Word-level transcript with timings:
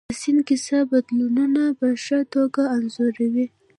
د 0.09 0.11
سیند 0.21 0.39
کیسه 0.47 0.77
بدلونونه 0.91 1.63
په 1.79 1.87
ښه 2.03 2.19
توګه 2.33 2.61
انځوروي. 2.75 3.47